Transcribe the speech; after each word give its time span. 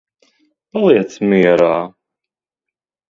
Paliec 0.77 1.19
mierā. 1.33 1.71